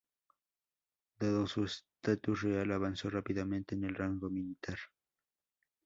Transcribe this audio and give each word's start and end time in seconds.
Dado 1.19 1.45
su 1.45 1.63
estatus 1.65 2.41
real, 2.41 2.71
avanzó 2.71 3.07
rápidamente 3.11 3.75
en 3.75 3.83
el 3.83 3.93
rango 3.93 4.31
militar. 4.31 4.79